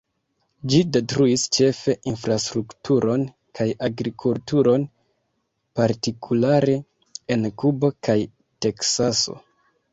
[0.73, 3.27] Ĝi detruis ĉefe infrastrukturon
[3.61, 4.89] kaj agrikulturon,
[5.81, 6.81] partikulare
[7.37, 8.19] en Kubo kaj
[8.67, 9.41] Teksaso.